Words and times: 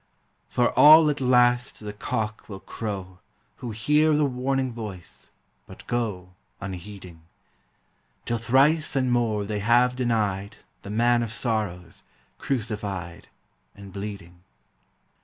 For 0.49 0.71
all 0.71 1.11
at 1.11 1.21
last 1.21 1.79
the 1.79 1.93
cock 1.93 2.49
will 2.49 2.61
crow 2.61 3.19
Who 3.57 3.69
hear 3.69 4.15
the 4.15 4.25
warning 4.25 4.73
voice, 4.73 5.29
but 5.67 5.85
go 5.85 6.29
Unheeding, 6.59 7.21
Till 8.25 8.39
thrice 8.39 8.95
and 8.95 9.11
more 9.11 9.45
they 9.45 9.59
have 9.59 9.95
denied 9.95 10.55
The 10.81 10.89
Man 10.89 11.21
of 11.21 11.31
Sorrows, 11.31 12.01
crucified 12.39 13.27
And 13.75 13.93
bleeding. 13.93 14.41